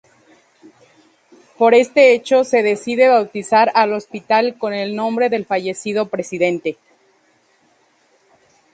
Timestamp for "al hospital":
3.75-4.57